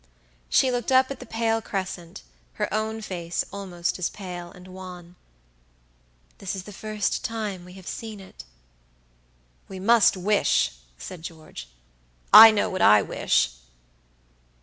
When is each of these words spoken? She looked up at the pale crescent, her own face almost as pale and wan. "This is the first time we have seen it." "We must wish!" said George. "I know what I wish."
She 0.49 0.71
looked 0.71 0.91
up 0.91 1.11
at 1.11 1.19
the 1.19 1.27
pale 1.27 1.61
crescent, 1.61 2.23
her 2.53 2.67
own 2.73 3.01
face 3.01 3.45
almost 3.53 3.99
as 3.99 4.09
pale 4.09 4.49
and 4.49 4.67
wan. 4.69 5.15
"This 6.39 6.55
is 6.55 6.63
the 6.63 6.73
first 6.73 7.23
time 7.23 7.63
we 7.65 7.73
have 7.73 7.85
seen 7.85 8.19
it." 8.19 8.43
"We 9.67 9.79
must 9.79 10.17
wish!" 10.17 10.71
said 10.97 11.21
George. 11.21 11.69
"I 12.33 12.49
know 12.49 12.67
what 12.67 12.81
I 12.81 13.03
wish." 13.03 13.51